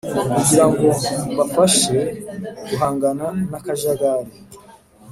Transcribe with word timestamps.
kugira 0.33 0.65
ngo 0.71 0.87
mbafashe 1.31 1.97
guhangana 2.69 3.27
n 3.49 3.53
akajagari 3.59 4.31